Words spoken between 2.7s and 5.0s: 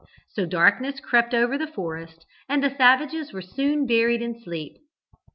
savages were soon buried in sleep.